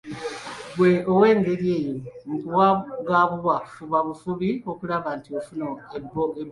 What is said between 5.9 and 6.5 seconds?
ebbombo.